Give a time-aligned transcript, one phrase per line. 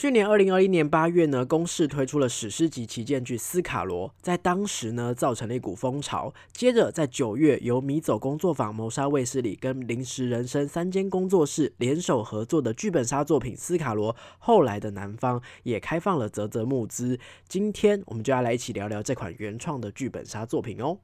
[0.00, 6.32] 去年二零二一年八月呢，公视推出了史诗级旗舰剧《斯卡罗》，在当时呢造成了一股风潮。
[6.54, 17.18] 接着在九月，由米走工作坊、谋杀卫视里跟临时人生三间工作室联手合作的剧本杀作品《斯卡罗》，后来的南方也开放了泽泽募资。
[17.46, 20.96] 今天我们就要来一起聊聊这款原创的剧本杀作品哦。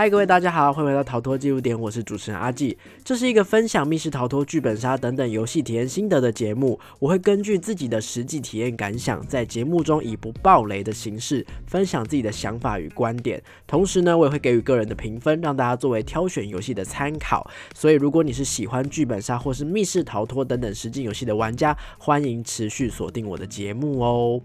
[0.00, 2.74] 嗨，各位大家好，欢迎回到逃脱记录点，我是主持人阿纪。
[3.04, 6.80] 这是一个分享密室逃脱、剧本杀等等游戏体验心得的节目。
[6.98, 13.42] 我会根据自己的实际体验感想，在节目中以不爆雷的形式分享自己的想法与观点。
[13.66, 17.50] 同时呢，我也会给予个人的评分，让大家作为挑选游戏的参考。
[17.74, 24.40] 所以，如果你是喜欢剧本杀或是密室逃脱等等实际游戏的玩家，欢迎持续锁定我的节目哦。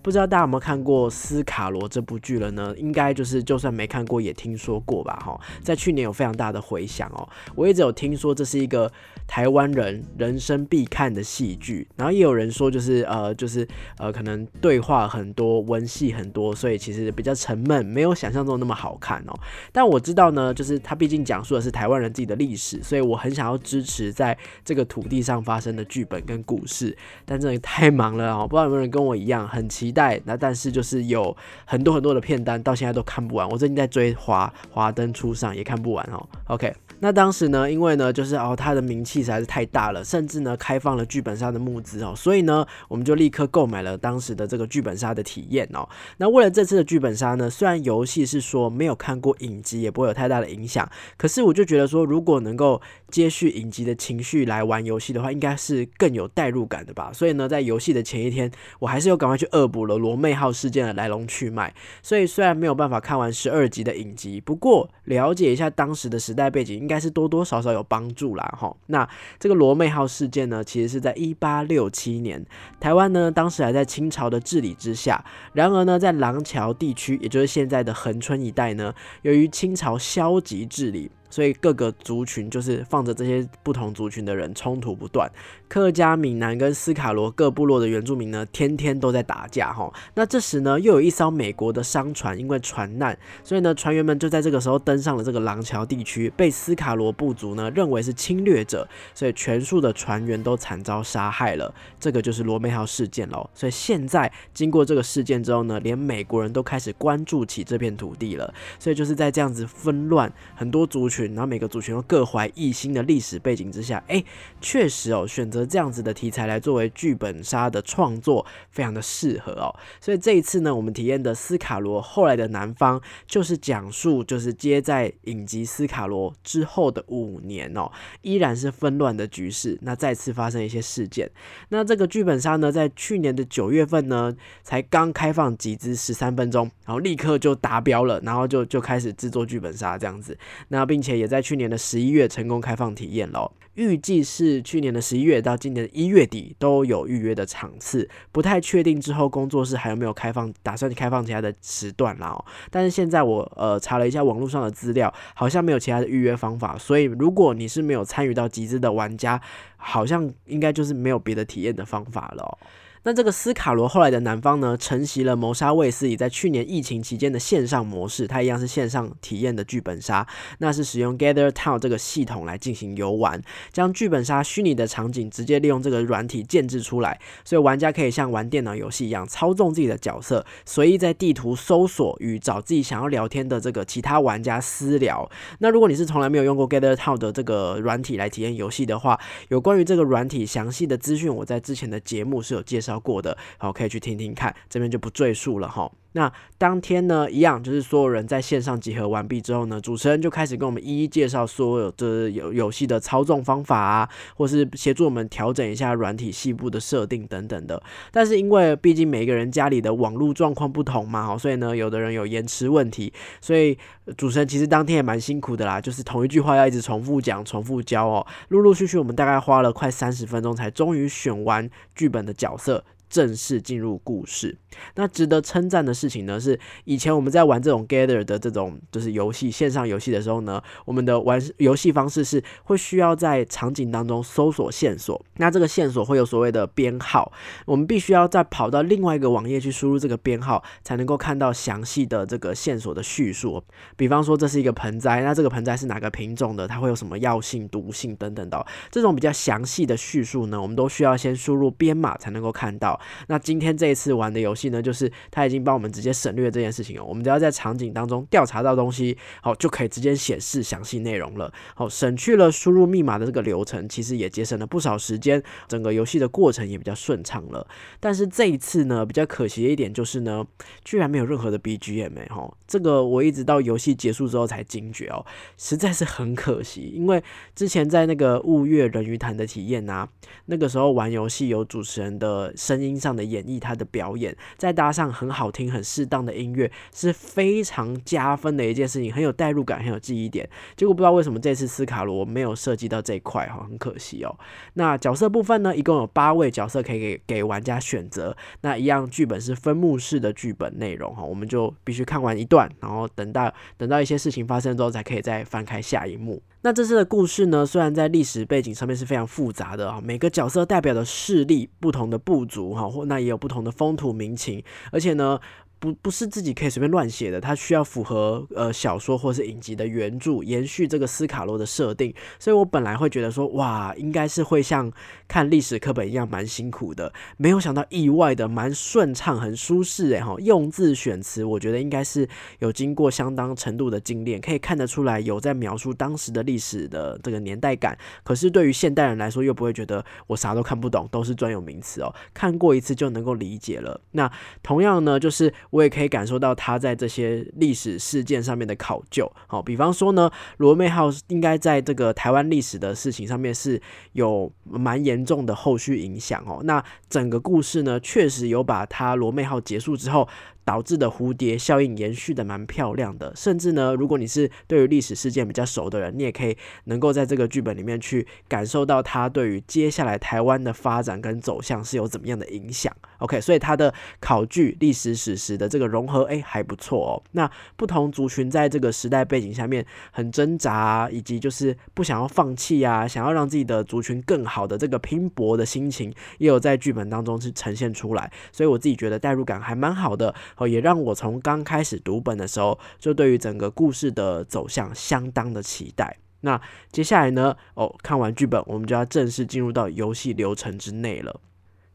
[0.00, 2.74] 不知道大家有没有看过《斯卡罗》这部剧了呢？
[2.78, 5.18] 应该就是就算没看过，也听说过吧？
[5.24, 7.28] 哈，在去年有非常大的回响哦。
[7.56, 8.88] 我一直有听说这是一个
[9.26, 13.66] 台湾人人生必看的戏剧，然后也有人说就是呃就是
[13.98, 19.34] 呃可能对话很多，文戏很多，所以其实比较沉闷，没有想象中那么好看哦。
[19.72, 26.96] 但我知道呢，就是它毕竟讲述的是台湾人自己的历史，所以我很想要支持在这个土地上发生的剧本跟故事。
[27.24, 29.64] 但真的太忙了哦，不知道有没有人跟我一样很。
[29.64, 33.48] 很期待，那但是就是有很多很多的片单，到现在都看不完。
[33.48, 36.28] 我最近在追《华华灯初上》，也看不完哦。
[36.48, 36.74] OK。
[37.00, 45.86] 那当时呢，因为呢，就是哦，他的名气实在是太大了，甚至呢，开放了剧本杀的募资哦，所以呢，我们就立刻购买了当时的这个剧本杀的体验哦。
[46.16, 57.10] 那为了这次的剧本杀呢，虽然游戏是说没有看过影集，也不会有太大的影响，可是我就觉得说，如果能够接续影集的情绪来玩游戏的话，应该是更有代入感的吧。
[57.12, 61.74] 所以呢，在游戏的前一天，我还是有赶快去恶补了罗妹号事件的来龙去脉。
[62.02, 66.83] 所以虽然没有办法看完十二集的影集，不过了解一下当时的时代背景。
[66.84, 68.76] 应该是多多少少有帮助啦，哈。
[68.88, 69.08] 那
[69.40, 72.44] 这个罗妹号事件呢，其实是在一八六七年，
[72.78, 75.24] 台湾呢当时还在清朝的治理之下。
[75.54, 81.10] 然而呢，在廊桥地区，也就是现在的恒村一带呢，由于清朝消极治理。
[81.34, 85.28] 所以各个族群就是放着这些不同族群的人冲突不断，
[85.66, 89.92] 客家、闽南跟斯卡罗各部落的原住民呢，天天都在打架哈。
[90.14, 101.74] 那这时呢，又有一艘美国的商船因为船难，所以呢，船员们就在这个时候登上了这个廊桥地区，被斯卡罗部族呢认为是侵略者，所以全数的船员都惨遭杀害了。
[101.98, 103.50] 这个就是罗妹号事件喽。
[103.52, 108.54] 所以现在经过这个事件之后呢，连美国人都开始关注起这片土地了。
[108.78, 111.23] 所以就是在这样子纷乱，很多族群。
[111.28, 114.22] 然后每个族群都各怀一心的历史背景之下，哎，
[114.60, 119.74] 确实哦，选择这样子的题材来作为剧本杀的创作，非常的适合哦。
[120.00, 127.90] 所以这一次呢，我们体验的斯卡罗后来的南方，就是讲述就是接在影集斯卡罗之后的五年哦，
[128.22, 131.30] 依然是纷乱的局势，那再次发生一些事件。
[131.68, 140.36] 那这个剧本杀呢，在去年的九月份呢，才刚开放集资十三分钟，然后立刻就达标了，然后就就开始制作剧本杀这样子，
[140.68, 141.14] 那并且。
[141.14, 152.30] 也在去年的十一月成功开放体验了，预计是去年的十一月到今年的一月底都有预约的场次，不太确定之后工作室还有没有开放，打算开放其他的时段啦。
[152.30, 159.40] 哦，但是现在我呃查了一下网络上的资料，好像没有其他的预约方法，所以如果你是没有参与到集资的玩家，
[159.76, 162.58] 好像应该就是没有别的体验的方法了。
[163.06, 170.26] 那这个斯卡罗后来的南方呢，承袭了谋杀卫斯理在去年疫情期间的线上模式，它一样是线上体验的剧本杀，
[170.58, 185.30] 那是使用 Gather Town 这个系统来进行游玩，将剧本杀虚拟的场景直接利用这个软体建制出来，所以玩家可以像玩电脑游戏一样操纵自己的角色，随意在地图搜索与找自己想要聊天的这个其他玩家私聊。
[185.58, 192.93] 那如果你是从来没有用过 Gather Town 的这个软体来体验游戏的话，有关于这个软体详细的资讯，我在之前的节目是有介绍。
[192.94, 195.90] 要过的，好，可以去听听看，这边就不赘述了哈。
[196.14, 207.82] 那当天呢，一样就是所有人在线上集合完毕之后呢，主持人就开始跟我们一一介绍所有的游游戏的操纵方法啊，或是协助我们调整一下软体细部的设定等等的。
[208.12, 213.76] 但是因为毕竟每个人家里的网络状况不同嘛，所以呢，有的人有延迟问题，所以
[214.16, 218.24] 主持人其实当天也蛮辛苦的啦，就是同一句话要一直重复讲、重复教哦。
[218.48, 222.84] 陆陆续续我们大概花了快三十分钟，才终于选完剧本的角色。
[223.08, 224.56] 正式进入故事。
[224.96, 237.32] 那值得称赞的事情呢，是以前我们在玩这种 Gather 的这种就是游戏线上游戏的时候呢，我们的玩游戏方式是会需要在场景当中搜索线索，那这个线索会有所谓的编号，
[237.66, 243.62] 我们必须要再跑到另外一个网页去输入这个编号，才能够看到详细的这个线索的叙述。
[243.96, 253.00] 比方说这是一个盆栽，那这个盆栽是哪个品种的，它会有什么药性、毒性等等的，这种比较详细的叙述呢，我们都需要先输入编码才能够看到。
[253.28, 261.52] 那今天这一次玩的游戏呢，就是它已经帮我们直接省略这件事情哦，我们只要在场景当中调查到东西，好就可以直接显示详细内容了。
[261.74, 267.66] 好，省去了输入密码的这个流程，其实也节省了不少时间，整个游戏的过程也比较顺畅了。
[268.00, 270.44] 但是这一次呢，比较可惜的一点就是呢，
[270.84, 275.24] 居然没有任何的 BGM 哈，这个我一直到游戏结束之后才惊觉哦，
[275.56, 277.22] 实在是很可惜，因为
[277.54, 280.08] 之前在那个雾月人鱼潭的体验啊，
[280.46, 290.48] 那个时候玩游戏有主持人的声音音上的演绎，他的表演，再搭上很好听、很适当的音乐，是非常加分的一件事情，很有代入感，很有记忆点。
[290.76, 294.38] 结果不知道为什么这次斯卡罗没有涉及到这一块哈，很可惜哦。
[294.74, 306.42] 那角色部分呢，一共有八位角色可以给给玩家选择，那一样剧本是分幕式的剧本内容哈，我们就必须看完一段，然后等到等到一些事情发生之后，才可以再翻开下一幕。
[306.64, 315.38] 那这次的故事呢，虽然在历史背景上面是非常复杂的啊，每个角色代表的势力不同的部族哈，或那也有不同的风土民情，而且呢。
[315.84, 322.14] 不不是自己可以随便乱写的，它需要符合呃小说或是影集的原著，延续这个斯卡罗的设定。
[322.38, 324.90] 所以我本来会觉得说，哇，应该是会像
[325.28, 330.34] 看历史课本一样蛮辛苦的，没有想到意外的蛮顺畅，很舒适哎哈。
[330.38, 332.26] 用字选词，我觉得应该是
[332.60, 337.98] 有经过相当程度的精炼，可以看得出来有在描述当时的历史的这个年代感。
[338.22, 344.00] 可是对于现代人来说，又不会觉得我啥都看不懂，都是专有名词哦，看过一次就能够理解了。
[344.12, 344.32] 那
[344.62, 345.52] 同样呢，就是。
[345.74, 353.82] 我也可以感受到他在这些历史事件上面的考究，好，比方说呢，罗妹号应该在这个台湾历史的事情上面是
[354.12, 356.60] 有蛮严重的后续影响哦。
[356.62, 360.28] 那整个故事呢，确实有把他罗妹号结束之后。
[360.64, 372.94] 导致的蝴蝶效应延续的蛮漂亮的，甚至呢，如果你是对于历史事件比较熟的人，你也可以能够在这个剧本里面去感受到它对于接下来台湾的发展跟走向是有怎么样的影响。
[373.18, 377.22] OK，所以它的考据历史史实的这个融合，哎，还不错哦。
[377.32, 388.30] 那不同族群在这个时代背景下面很挣扎，以及就是不想要放弃啊，想要让自己的族群更好的这个拼搏的心情，也有在剧本当中是呈现出来。
[388.50, 390.34] 所以我自己觉得代入感还蛮好的。
[390.56, 396.18] 哦，也让我从刚开始读本的时候，就对于整个故事的走向相当的期待。
[396.40, 396.60] 那
[396.92, 397.56] 接下来呢？
[397.74, 401.40] 哦，看完剧本，我们就要正式进入到游戏流程之内了。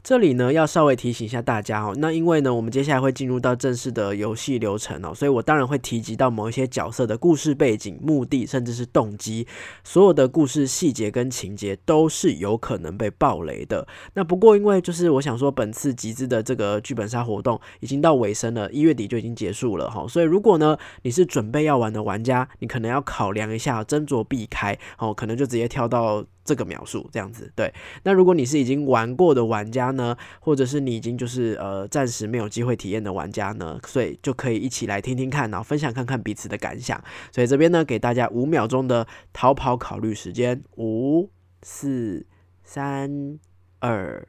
[0.01, 1.93] 这里呢，要稍微提醒一下大家哦。
[1.97, 9.45] 那因为呢，我们接下来会进入到正式的游戏流程哦，所以我当然会提及到某一些角色的故事背景、目的，甚至是动机。
[9.83, 13.85] 所有的故事细节跟情节都是有可能被爆雷的。
[14.13, 20.07] 那不过，因为就是我想说，本次集资的这个剧本杀活动已经到尾声了，一月底就已经结束了哈。
[20.07, 26.25] 所以，如果呢你是准备要玩的玩家，你可能要考量一下，斟酌避开哦，可能就直接跳到。
[26.49, 27.71] 这个描述这样子，对。
[28.01, 36.99] 那如果你是已经玩过的玩家呢，或者是你已经就是呃暂时没有机会体验的玩家呢，所以就可以一起来听听看，然后分享看看彼此的感想。
[37.31, 41.29] 所以这边呢，给大家五秒钟的逃跑考虑时间，五、
[41.61, 42.25] 四、
[42.63, 43.37] 三、
[43.77, 44.27] 二、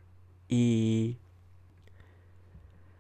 [0.49, 1.17] 一。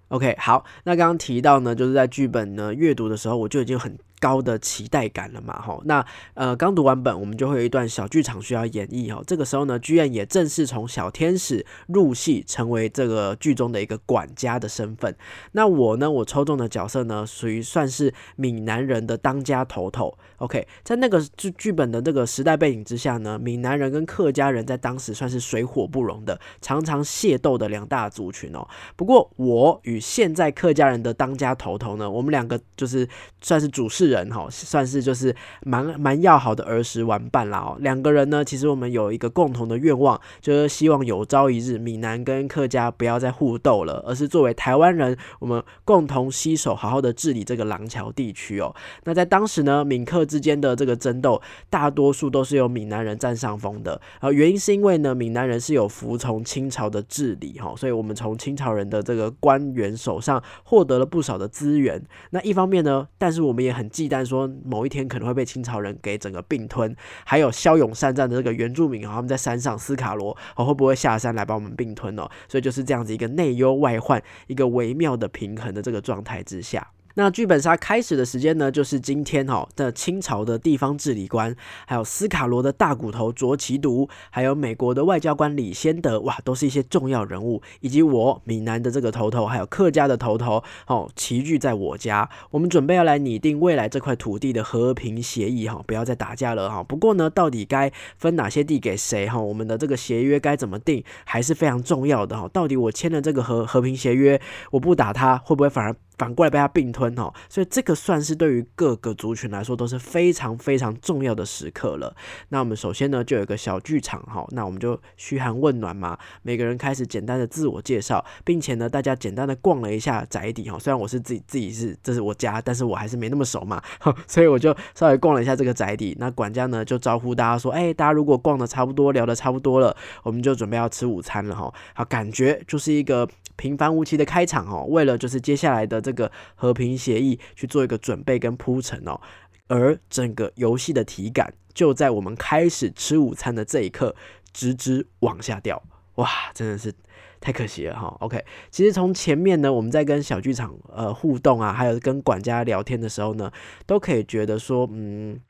[0.08, 0.64] OK，好。
[0.84, 3.98] 那刚刚提到呢，就是在剧本呢阅读的时候，我就已经很。
[4.20, 5.60] 高的期待感了嘛？
[5.60, 9.24] 吼，那呃，刚读完本，我们就会有一段小剧场需要演绎哦。
[9.26, 15.16] 这个时候呢，剧院也正式从小天使入戏，成为这个剧中的一个管家的身份。
[15.52, 20.16] 那我呢，我抽中的角色呢，属于算是闽南人的当家头头。
[20.36, 28.68] OK，在那个剧剧本的这个时代背景之下呢，闽南人跟客家人在当时算是水火不容的，常常械斗的两大族群哦。
[28.96, 33.08] 不过我与现在客家人的当家头头呢，我们两个就是
[33.40, 34.09] 算是主事。
[34.10, 48.74] 人哈算是就是蛮蛮要好的儿时玩伴啦哦，两个人呢，其实我们有一个共同的愿望，就是希望有朝一日闽南跟客家不要再互斗了，而是作为台湾人，我们共同携手好好的治理这个廊桥地区哦。
[49.04, 62.02] 那在当时呢，闽客之间的这个争斗，大多数都是由闽南人占上风的，啊，原因是因为呢，闽南人是有服从清朝的治理哈，所以我们从清朝人的这个官员手上获得了不少的资源。
[62.30, 63.90] 那一方面呢，但是我们也很。
[64.00, 72.28] 忌惮说某一天可能会被清朝人给整个并吞，还有骁勇善战的这个原住民，他们在山上斯卡罗哦会不会下山来把我们并吞哦？
[72.48, 76.90] 所以就是这样子一个内忧外患，一个微妙的平衡的这个状态之下。
[77.14, 81.54] 那剧本杀开始的时间呢，就是今天哈的清朝的地方治理官，
[81.86, 96.82] 还有斯卡罗的大骨头卓奇独，还有美国的外交官李先德，哇，都是一些重要人物，以及我闽南的这个头头，还有客家的头头，哦，齐聚在我家，我们准备要来拟定未来这块土地的和平协议哈，不要再打架了哈。
[96.82, 102.48] 不过呢，到底该分哪些地给谁哈，我们的这个协约该怎么定，还是非常重要的哈。
[102.52, 104.40] 到底我签了这个和和平协约，
[104.70, 105.96] 我不打他，会不会反而？
[106.20, 112.14] 反过来被他并吞哦，所以这个算是对于各个族群来说都是非常非常重要的时刻了。
[112.50, 120.78] 那我们首先呢就有一个小剧场哈，那我们就嘘寒问暖嘛，每个人开始简单的自我介绍，并且呢大家简单的逛了一下宅邸哈。
[120.78, 123.82] 虽然我是自己自己是这是我家，但是我还是没那么熟嘛，
[124.28, 126.14] 所以我就稍微逛了一下这个宅邸。
[126.20, 131.72] 那管家呢就招呼大家说，哎，大家如果逛的差不多，聊的差不多了，我们就准备要吃午餐了哈。
[131.94, 134.84] 好，感觉就是一个平凡无奇的开场哦。
[134.88, 139.20] 为了就是接下来的这这个和平协议去做一个准备跟铺陈哦，
[139.68, 144.16] 而整个游戏的体感就在我们开始吃午餐的这一刻，
[144.52, 145.80] 直直往下掉，
[146.16, 146.92] 哇，真的是
[147.40, 148.16] 太可惜了哈。
[148.18, 153.52] OK，其实从前面呢，我们在跟小剧场呃互动啊，还有跟管家聊天的时候呢，
[153.86, 155.40] 都可以觉得说，嗯。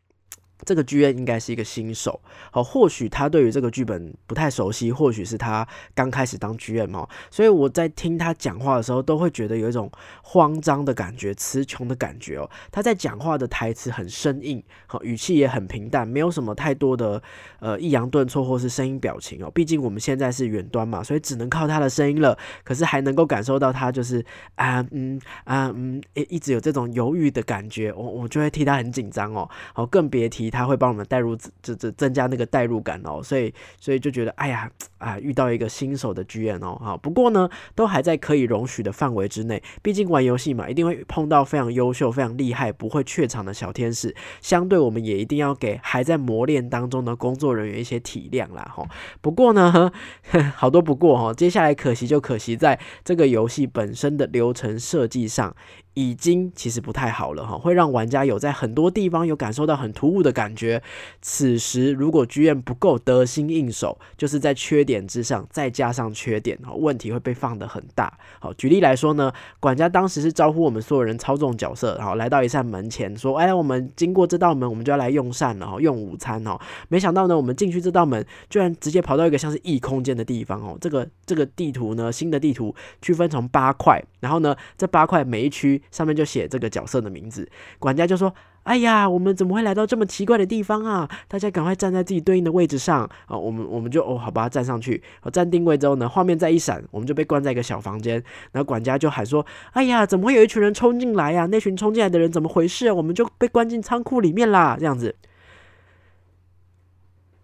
[0.64, 9.90] 这个剧院应该是一个新手，好，或许他对于这个剧本不太熟悉，或许是他刚开始当剧院嘛，所以我在听他讲话的时候，都会觉得有一种
[10.22, 12.50] 慌张的感觉，词穷的感觉哦。
[12.70, 17.22] 他在讲话的台词很生硬，好，语气也很平淡，没有什么太多的
[17.60, 19.50] 呃抑扬顿挫或是声音表情哦。
[19.54, 22.36] 毕竟我们现在是远端嘛，所以只能靠他的声音了。
[22.64, 24.22] 可是还能够感受到他就是
[24.56, 29.48] 啊嗯啊嗯，一直有这种犹豫的感觉，我我就会替他很紧张哦。
[29.72, 30.49] 好，更别提。
[30.50, 39.62] 他会帮我们带入，这这增加那个代入感哦，所以所以就觉得，哎呀啊，遇到一个新手的剧院哦，哈，不过呢，都还在可以容许的范围之内。
[39.82, 44.14] 毕竟玩游戏嘛，一定会碰到非常优秀、非常厉害、不会怯场的小天使。
[44.40, 48.86] 相对，我们也一定要给还在磨练当中的工作人员一些体谅啦，哈。
[49.20, 49.92] 不过呢，
[50.56, 55.54] 好多不过哈，接下来可惜就可惜在这个游戏本身的流程设计上。
[56.00, 60.82] 已经其实不太好了哈，会让玩家有在很多地方有感受到很突兀的感觉。
[61.20, 68.12] 此时如果剧院不够得心应手，就是在缺点之上再加上缺点，哈问题会被放得很大。
[68.38, 80.78] 好，举例来说呢，管家当时是招呼我们所有人操纵角色，然后来到一扇门前，说：“哎，我们经过这道门，我们就要来用膳了，哈用午餐哦。”没想到呢，我们进去这道门，居然直接跑到一个像是异空间的地方哦。
[80.80, 85.82] 这个这个地图呢，新的地图区分成八块，然后呢，这八块每一区。
[85.90, 88.32] 上面就写这个角色的名字，管家就说
[88.62, 91.08] ：“哎呀，我们怎么会来到这么奇怪的地方啊？
[91.26, 93.36] 大家赶快站在自己对应的位置上啊！
[93.36, 95.02] 我们我们就哦，好吧，站上去。
[95.22, 98.22] 我站定位之后呢，画面再一闪，我们就被关在一个小房间。
[98.52, 101.46] 然后管家就喊说：‘哎呀，怎么会有一群人冲进来呀？
[101.46, 102.94] 那群冲进来的人怎么回事啊？
[102.94, 105.16] 我们就被关进仓库里面啦！’这样子，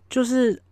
[0.09, 0.63] 就是。”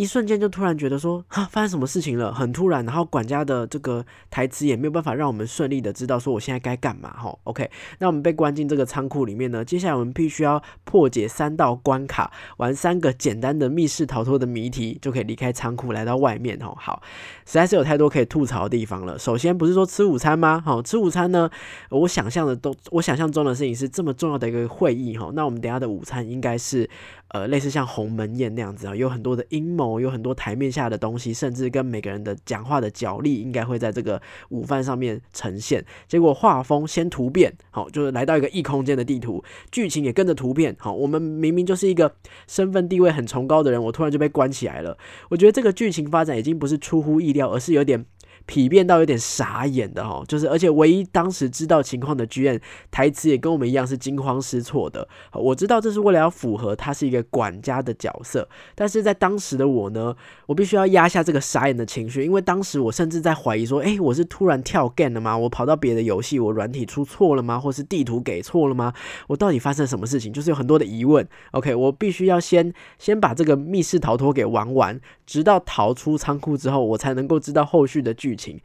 [0.00, 2.32] 一瞬间就突然觉得说，哈，发生什么事情了？
[2.32, 7.12] 很突然，然后管家的这个台词也没有办法让我们顺利的知道说我现在该干嘛。
[7.12, 16.56] 哈，OK，那我们被关进这个仓库里面呢，接下来我们必须要破解三道关卡，玩三个简单的密室逃脱的谜题，就可以离开仓库来到外面。
[16.62, 17.02] 哦，好，
[17.44, 19.18] 实在是有太多可以吐槽的地方了。
[19.18, 20.62] 首先不是说吃午餐吗？
[20.64, 21.50] 好，吃午餐呢，
[21.90, 25.18] 我想象的都，我想象中的事情是这么重要的一个会议。
[25.18, 26.88] 哈，那我们等下的午餐应该是。
[27.32, 35.84] 呃，类似像鸿门宴那样子啊，有很多的阴谋，有很多台面下的东西，甚至跟每个人的讲话的角力，应该会在这个午饭上面呈现。
[36.08, 40.74] 结果画风先突变，好，就是来到一个异空间的地图，剧情也跟着突变。
[40.78, 42.12] 好，我们明明就是一个
[42.48, 44.98] 身份地位很崇高的人，我突然就被关起来了。
[45.28, 48.04] 我觉得这个剧情发展已经不是出乎意料，而是有点。
[48.50, 55.06] 疲变到有点傻眼的哈，就是而且唯一当时知道情况的剧院台词也跟我们一样是惊慌失措的。
[55.32, 60.16] 我知道这是为了要符合他是一个管家的角色，但是在当时的我呢，
[60.46, 65.38] 我必须要压下这个傻眼的情绪，因为当时我甚至在怀疑说，哎，我是突然跳 game 了吗？
[65.38, 67.56] 我跑到别的游戏，我软体出错了吗？
[67.56, 68.92] 或是地图给错了吗？
[69.28, 70.32] 我到底发生什么事情？
[70.32, 71.24] 就是有很多的疑问。
[71.52, 78.36] OK，我必须要先先把这个密室逃脱给玩完，直到逃出仓库之后，我才能够知道后续的剧。
[78.40, 78.58] 情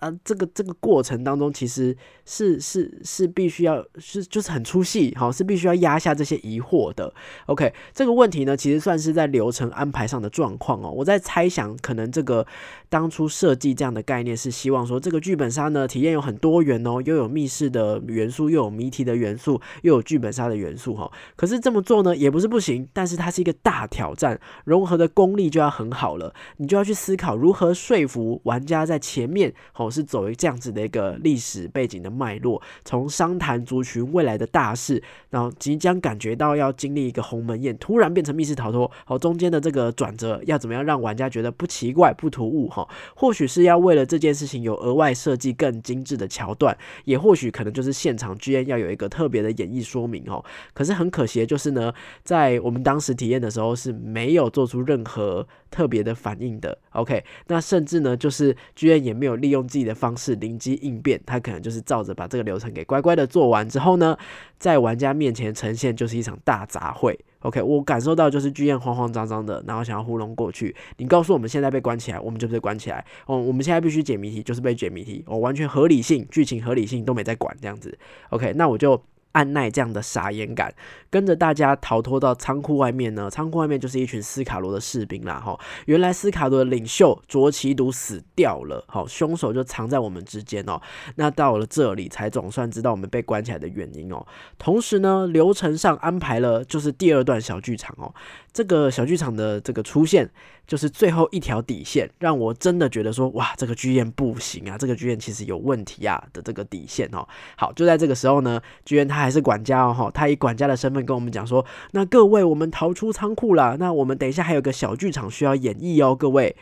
[0.00, 0.10] 啊。
[0.24, 7.12] 这个这个过程当中，其实是是是必须要是就是很出戏，好是必须要压下这些疑惑的。
[7.46, 10.90] OK，这个问题呢，其实算是在流程安排上的状况哦。
[10.90, 12.46] 我在猜想，可能这个
[12.88, 21.10] 当初设计这样的概念是希望说，这个剧本杀呢体验有很多元哦，又有密室的元素，又有谜题的元素，又有剧本杀的元素哈。
[21.36, 42.88] 可是这么做呢，也不是不行，但是它是一个大挑战，融合的功力就要很好了，你就要去思考如何说服玩家在前前面，哦是走这样子的一个历史背景的脉络，从商谈族群未来的大事，然后即将感觉到要经历一个鸿门宴，突然变成密室逃脱，好中间的这个转折要怎么样让玩家觉得不奇怪、不突兀哈？
[43.14, 50.44] 或许是要为了这件事情有额外设计更精致的桥段，也或许可能就是现场居然要有一个特别的演绎说明哦。
[50.72, 56.78] 可是很可惜的就是呢，在我们当时体验的时候是没有做出任何特别的反应的。
[56.92, 64.16] OK，那甚至呢，就是居然也没有利用自己的方式灵机应变，他可能就是照着把这个流程给乖乖的做完之后呢，
[64.58, 67.16] 在玩家面前呈现就是一场大杂烩。
[67.40, 70.74] OK，我感受到就是剧院慌慌张张的，然后想要糊弄过去。
[70.98, 73.04] 你告诉我们现在被关起来，我们就被关起来。
[73.26, 75.24] 哦，我们现在必须解谜题，就是被解谜题。
[75.26, 77.98] 哦，完全合理性、剧情合理性都没在管这样子。
[78.30, 79.02] OK，那我就。
[79.32, 80.74] 按耐这样的傻眼感，
[81.08, 83.30] 跟着大家逃脱到仓库外面呢。
[83.30, 85.40] 仓库外面就是一群斯卡罗的士兵啦。
[85.40, 88.84] 哈，原来斯卡罗的领袖卓奇毒死掉了。
[88.88, 90.80] 好，凶手就藏在我们之间哦。
[91.16, 94.26] 那到了这里，才总算知道我们被关起来的原因哦。
[94.58, 98.12] 同时呢，流程上安排了就是第二段小剧场哦。
[98.52, 100.28] 这个小剧场的这个出现，
[100.66, 107.26] 就是最后一条底线，让我真的觉得说，哇，这个剧院不行啊，这个剧院其实有问题啊的这个底线哦。
[107.56, 116.56] 好，就在这个时候呢，剧院他还是管家哦，他以管家的身份跟我们讲说，那各位，我们逃出仓库了，那我们等一下还有个小剧场需要演绎哦，各位。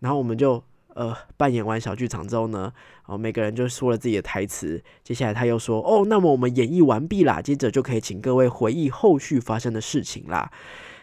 [0.00, 0.62] 然后我们就
[0.94, 2.72] 呃扮演完小剧场之后呢，
[3.06, 10.50] 哦，每个人就说了自己的台词，接下来他又说，哦，那么我们演绎完毕啦，接着就可以请各位回忆后续发生的事情啦。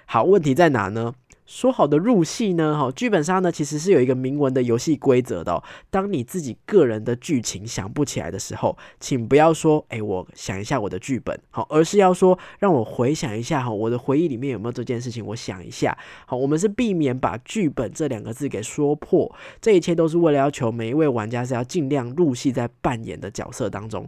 [0.06, 1.14] 好，问题在哪呢？
[1.52, 2.78] 说好的入戏呢？
[2.80, 5.62] 哈，剧本杀呢，其实是有一个明文的游戏规则的。
[5.90, 15.26] 当你自己个人的剧情想不起来的时候，请不要说“哎，我想一下我的剧本”，好，而是要说“让我回想一下哈，我的回忆里面有没有这件事情？
[15.26, 19.30] 我想一下。”好，我们是避免把剧本这两个字给说破。
[19.60, 24.08] 这一切都是为了要求每一位玩家是要尽量入戏在扮演的角色当中。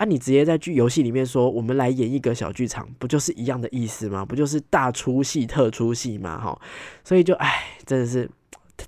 [0.00, 4.24] 那，你直接在剧游戏里面说，我们来演一个小剧场，不就是一样的意思吗？
[4.24, 6.40] 不就是大出戏特出戏吗？
[6.40, 6.58] 哈，
[7.04, 8.26] 所以就唉，真的是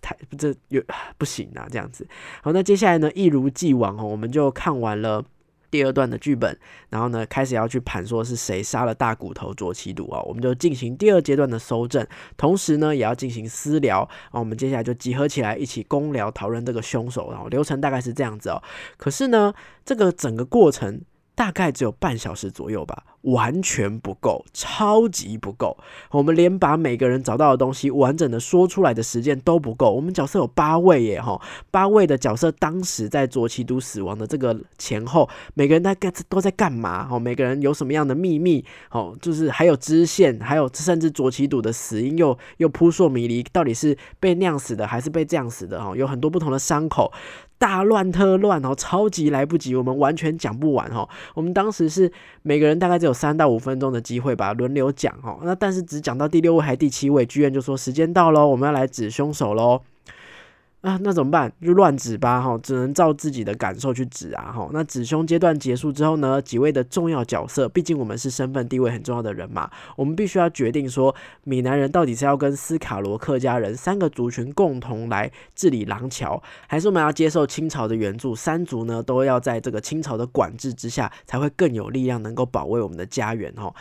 [0.00, 0.82] 太这有
[1.18, 2.08] 不行啊，这样子。
[2.42, 5.22] 好，那接下来呢，一如既往哦，我们就看完了。
[5.72, 6.56] 第二段的剧本，
[6.90, 18.62] 然后呢，开始要去盘说是谁杀了大骨头卓奇毒啊，我们就进行第二阶段的搜证，同时呢，也要进行私聊啊，我们接下来就集合起来一起公聊讨论这个凶手，然后流程大概是这样子哦。
[18.96, 19.52] 可是呢，
[19.84, 21.00] 这个整个过程。
[21.34, 25.76] 大概只有半小时左右吧，完全不够，超级不够。
[26.10, 29.90] 我们连把每个人找到的东西完整的说出来的时间都不够。
[29.90, 37.08] 我们角色有八位耶，哈，八位的角色当时在卓奇都死亡的这个前后，每个人大概都在干嘛？
[37.10, 38.64] 哦，每个人有什么样的秘密？
[38.90, 45.80] 哦，就是还有支线，还有甚至卓奇都的死因又又扑朔迷离，到底是被酿死的还是被这样死的？
[45.80, 47.12] 哦，有很多不同的伤口。
[47.58, 51.08] 大乱特乱哦，超级来不及，我们完全讲不完哦。
[51.34, 52.10] 我们当时是
[52.42, 55.38] 每个人大概只有三到五分钟的机会吧，轮流讲哦。
[55.42, 59.80] 那但是只讲到第六位还第七位，剧院就说时间到喽，我们要来指凶手喽。
[60.82, 61.50] 啊，那怎么办？
[61.62, 64.68] 就乱指吧，哈，只能照自己的感受去指啊，哈。
[64.72, 71.14] 那指凶阶段结束之后呢，几位的重要角色，毕竟我们是身份地位很重要的人嘛，我们必须要决定说，
[71.44, 83.72] 闽南人到底是要跟斯卡罗客家人三个族群共同来治理廊桥，还是我们要接受清朝的援助，三族呢都要在这个清朝的管制之下，才会更有力量能够保卫我们的家园，哈。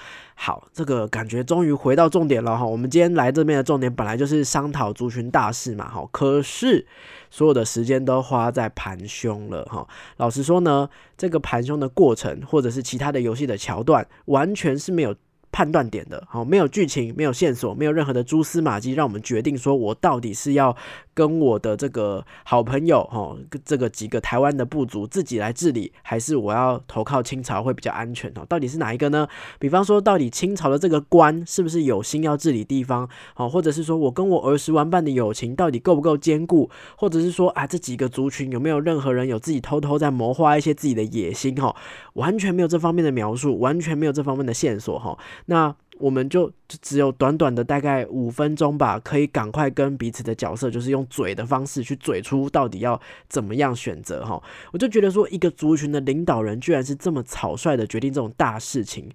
[0.44, 2.66] 好，这个感觉终于回到重点了哈。
[2.66, 6.04] 我们今天来这边的重点本来就是商讨族群大事嘛，哈。
[6.12, 6.84] 可是
[7.30, 9.88] 所有的时间都花在盘凶了哈。
[10.18, 15.16] 老实说呢，这个盘凶的过程，或者是其他的游戏的桥段，完全是没有。
[15.52, 20.76] 判断点的，好，没有剧情，没有线索，没有任何的蛛丝马迹，让我们决定说，我到底是要
[21.14, 23.36] 跟我的这个好朋友，哈，
[23.66, 28.46] 这个几个台湾的部族自己来治理，还是我要投靠清朝会比较安全哦？
[28.48, 29.28] 到底是哪一个呢？
[29.60, 33.10] 比方说，到底清朝的这个官是不是有心要治理地方？
[33.34, 36.70] 好，或者是说我跟我儿时玩伴的友情到底够不够坚固？
[36.96, 41.54] 或者是说啊，这几个族群有没有任何人有自己偷偷在谋划一些自己的野心？
[41.56, 41.76] 哈，
[42.14, 45.18] 完全没有这方面的描述，完全没有这方面的线索，哈。
[45.46, 53.00] 那我们就只有短短的大概五分钟吧，可以赶快跟彼此的角色，就是用嘴的方式去嘴出到底要
[53.30, 54.42] 怎么样选择哈。
[54.72, 59.10] 我就觉得说，一个族群的领导人居然是这么草率的决定这种大事情。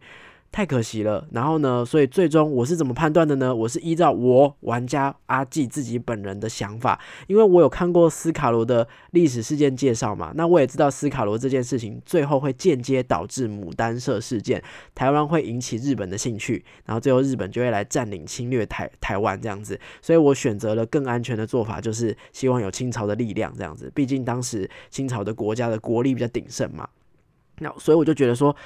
[0.52, 1.84] 太可惜了，然后呢？
[1.84, 3.54] 所以最终我是怎么判断的呢？
[3.54, 14.62] 我是依照我玩家阿纪自己本人的想法，因为我有看过斯卡罗的历史事件介绍嘛，那我也知道斯卡罗这件事情最后会间接导致牡丹社事件，
[14.94, 26.88] 台湾会引起日本的兴趣，然后最后日本就会来占领侵略台台湾这样子，所以我选择了更安全的做法，就是希望有清朝的力量这样子，毕竟当时清朝的国家的国力比较鼎盛嘛，
[27.58, 28.56] 那所以我就觉得说。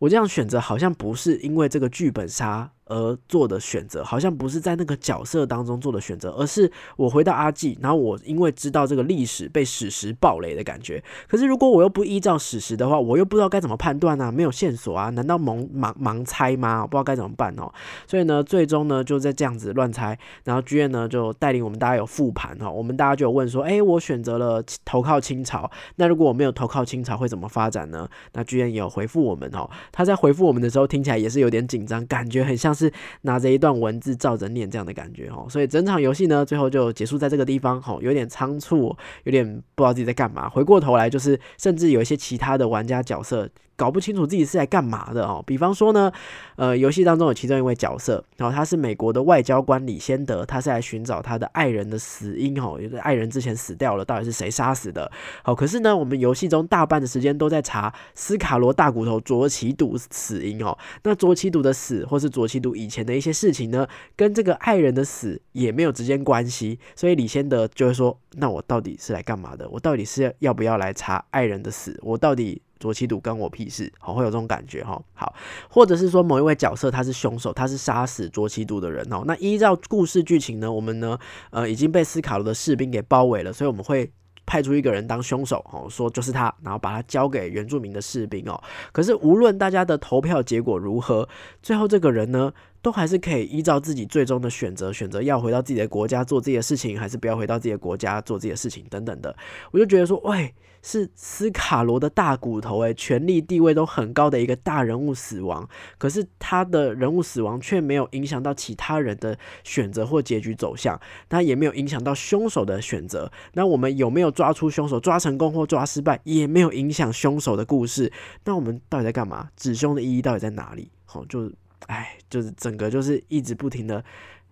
[0.00, 2.72] 我这样选择好像不是因为这个剧本杀。
[2.86, 11.02] 而做的选择好像不是在那个角色当中做的选择，而是我回到阿纪，然后我因为知道这个历史被史实暴雷的感觉。
[11.26, 16.82] 可是如果我又不依照史实的话，我又不知道该怎么判断啊，没有线索啊，难道盲盲盲猜吗？
[16.82, 17.72] 我不知道该怎么办哦。
[18.06, 28.08] 所以呢，最终呢就在这样子乱猜，然后剧院呢就带领我们大家有复盘哈，我们大家就有问说，哎，我选择了投靠清朝，那如果我没有投靠清朝会怎么发展呢？
[28.34, 32.75] 那剧院也有回复我们哦，他在回复我们的时候听起来也是有点紧张，感觉很像。
[32.76, 40.48] 是拿着一段文字照着念这样的感觉哦，所以整场游戏呢，最后就结束在这个地方，哦，有点仓促，有点不知道自己在干嘛。
[40.48, 43.48] 回过头来，就是甚至有一些其他的玩家角色。
[43.76, 45.42] 搞不清楚自己是来干嘛的哦。
[45.46, 46.10] 比方说呢，
[46.56, 55.10] 呃，游戏当中有其中一位角色，然后他是美国的外交官李先德，他是来寻找他的爱人的死因哦，因为爱人之前死掉了，到底是谁杀死的？
[55.42, 60.76] 好，可是呢，我们游戏中大半的时间都在查斯卡罗大骨头卓奇赌死因哦。
[61.02, 63.86] 那卓奇赌的死，或是卓奇赌以前的一些事情呢，
[64.16, 69.68] 跟这个爱人的死也没有直接关系，所以李先德就会说：那我到底是来干嘛的？
[69.68, 71.98] 我到底是要不要来查爱人的死？
[72.02, 72.62] 我到底？
[72.78, 75.00] 卓奇赌跟我屁事，好会有这种感觉哈。
[75.14, 75.34] 好，
[75.68, 79.22] 或者是说某一位角色他是凶手，他是杀死卓奇赌的人哦。
[79.26, 81.18] 那依照故事剧情呢，我们呢
[81.50, 84.10] 呃已经被斯卡罗的士兵给包围了，所以我们会
[84.44, 88.62] 派出一个人当凶手哦，说就是他，然后把他交给原住民的士兵哦。
[88.92, 91.28] 可是无论大家的投票结果如何，
[91.62, 99.34] 最后这个人呢都还是可以依照自己最终的选择，选择要回到自己的国家做自己的事情，还是不要回到自己的国家做自己的事情等等的。
[99.72, 100.54] 我就觉得说，喂。
[100.88, 105.68] 是斯卡罗的大骨头，诶，权力地位都很高的一个大人物死亡，
[105.98, 113.32] 可是他的人物死亡却没有影响到其他人的选择或结局走向，那也没有影响到凶手的选择。
[113.54, 115.00] 那我们有没有抓出凶手？
[115.00, 118.12] 抓成功或抓失败，也没有影响凶手的故事。
[118.44, 119.48] 那我们到底在干嘛？
[119.56, 120.92] 指凶的意义到底在哪里？
[121.04, 121.54] 好，就是，
[121.88, 124.04] 哎，就是整个就是一直不停的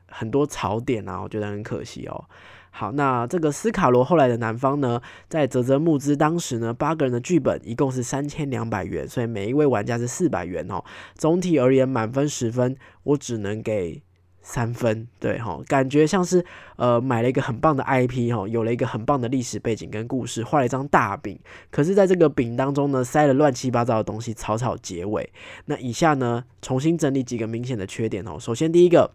[0.08, 2.24] 很多槽点啊，我觉得很可惜哦。
[2.76, 10.82] 好，那这个斯卡罗后来的男方呢，在泽泽募资当时呢，八个人的剧本一共是三千两百元，所以每一位玩家是四百元哦。
[11.14, 14.02] 总体而言，满分十分，我只能给
[14.42, 15.06] 三分。
[15.20, 21.38] 对哈，感觉像是呃买了一个很棒的 IP 哈，有了一个很棒的历史背景跟故事，画了一张大饼，
[21.70, 25.32] 可是在这个饼当中呢，塞了乱七八糟的东西，草草结尾。
[25.66, 28.36] 那以下呢，重新整理几个明显的缺点哦。
[28.40, 29.12] 首先第一个。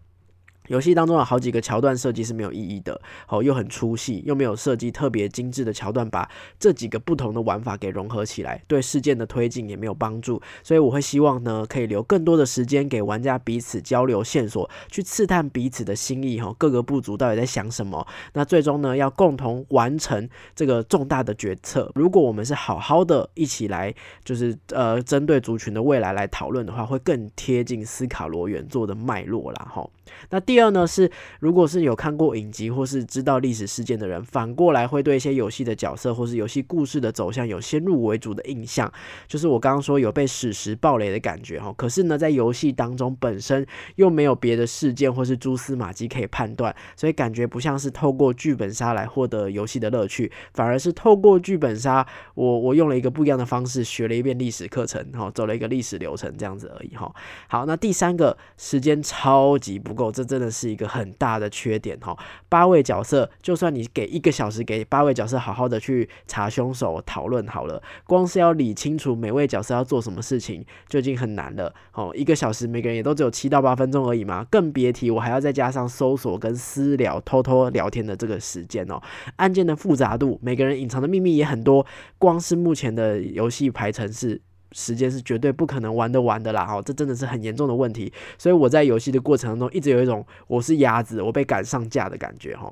[0.70, 6.30] 游戏当中有好几个桥段设计是没有意义的，哦，又很粗细，又没有设计特别精致的桥段，把
[6.60, 10.42] 这几个不同的玩法给融合起来，对事件的推进也没有帮助。
[10.64, 18.06] 所以我会希望呢，可以留更多的时间给玩家彼此交流线索，去刺探彼此的心意，哈，各个部族到底在想什么。
[18.34, 21.92] 那最终呢，要共同完成这个重大的决策。
[21.96, 29.90] 如果我们是好好的一起来，就是呃，针对族群的未来来讨论的话，会更贴近斯卡罗原作的脉络啦，哈。
[30.30, 38.92] 那第二呢是，如果是有看过影集或是知道历史事件的人，反过来会对一些游戏的角色或是游戏故事的走向有先入为主的印象，
[39.28, 41.72] 就是我刚刚说有被史实暴雷的感觉哈。
[41.78, 43.66] 可是呢，在游戏当中本身
[43.98, 57.14] 又没有别的事件或是蛛丝马迹可以判断，所以感觉不像是透过剧本杀来获得游戏的乐趣，反而是透过剧本杀，我我用了一个不一样的方式学了一遍历史课程，哈，走了一个历史流程这样子而已哈。
[57.48, 59.99] 好，那第三个时间超级不。
[60.00, 62.18] 狗，这真的是一个很大的缺点哈。
[62.48, 71.74] 八位角色，就算你给一个小时给八位角色好好的去查凶手、讨论好了，光是要理清楚每位角色要做什么事情就已经很难了。
[71.92, 79.02] 哦，一个小时每个人也都只有七到八分钟而已嘛，更别提我还要再加上搜索跟私聊、偷偷聊天的这个时间哦。
[79.36, 81.86] 案件的复杂度，每个人隐藏的秘密也很多，
[82.18, 84.40] 光是目前的游戏排程是。
[84.72, 88.12] 时间是绝对不可能玩得完的啦，哈，这真的是很严重的问题。
[88.38, 92.72] 所以我在游戏的过程当中，一直有一种我是鸭子，我被赶上架的感觉，哈。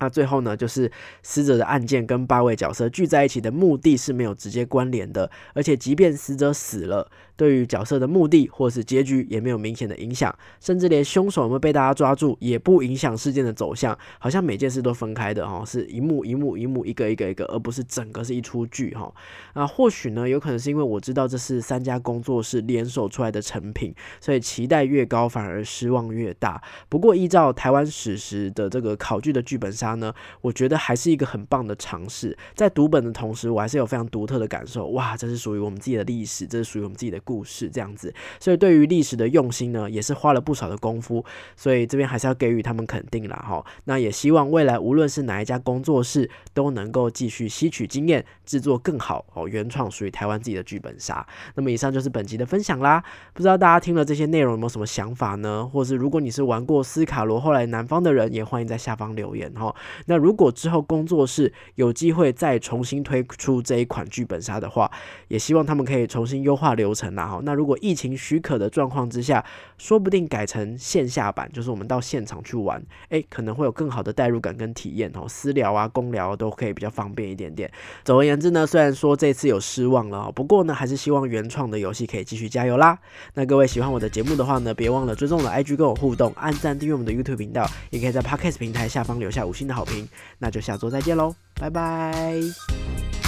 [0.00, 0.90] 那最后呢，就是
[1.22, 19.12] 死者的案件跟八位角色聚在一起的目的是没有直接关联的，而且即便死者死了，对于角色的目的或是结局也没有明显的影响，甚至连凶手有没有被大家抓住也不影响事件的走向，好像每件事都分开的哈，是一幕一幕一幕一个一个一个，而不是整个是一出剧哈。
[19.52, 26.62] 啊，或许呢，有可能是因为我知道这是三家工作室联手出来的成品，所以期待越高反而失望越大。
[26.88, 32.36] 不过依照台湾史实的这个考据的剧本杀呢，我觉得还是一个很棒的尝试。
[32.54, 38.14] 在读本的同时，我还是有非常独特的感受，哇，这是属于我们自己的历史，这是属于我们自己的故事，这样子。
[38.38, 41.24] 所以对于历史的用心呢，也是花了不少的功夫，
[41.56, 43.64] 所以这边还是要给予他们肯定啦哈。
[43.84, 51.26] 那也希望未来无论是哪一家工作室，都能够继续吸取经验，制作更好哦，原创属于台湾自己的剧本杀。
[51.54, 55.68] 那么以上就是本集的分享啦，不知道大家听了这些内容有没有什么想法呢？
[55.72, 59.74] 或是如果你是玩过斯卡罗后来南方的人，也欢迎在下方留言哈。
[60.06, 64.90] 那如果之后工作室有机会再重新推出这一款剧本杀的话，
[65.28, 67.40] 也希望他们可以重新优化流程啦哈。
[67.42, 69.44] 那如果疫情许可的状况之下，
[69.78, 75.26] 说不定改成线下版，就是我们到现场去玩，诶，可能会有更好的代入感跟体验哦。
[75.28, 77.70] 私聊啊、公聊都可以比较方便一点点。
[78.04, 82.98] 总而言之呢，虽然说这次有失望了，不过呢，还是希望原创的游戏可以继续加油啦。
[83.34, 90.08] 那各位喜欢我的节目的话呢，别忘了追踪我的 IG 跟我互动，按赞订阅我们的 YouTube 频道，也可以在 Podcast 平台下方留下五星的好评。
[90.38, 93.23] 那就下周再见喽，拜拜。